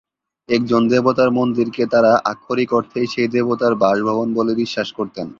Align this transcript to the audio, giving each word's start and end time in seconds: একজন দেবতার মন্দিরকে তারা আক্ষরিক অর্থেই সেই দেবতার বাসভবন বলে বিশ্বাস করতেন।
একজন 0.49 0.81
দেবতার 0.87 1.29
মন্দিরকে 1.31 1.83
তারা 1.93 2.11
আক্ষরিক 2.25 2.69
অর্থেই 2.73 3.07
সেই 3.07 3.27
দেবতার 3.27 3.73
বাসভবন 3.75 4.27
বলে 4.33 4.53
বিশ্বাস 4.55 4.89
করতেন। 4.97 5.27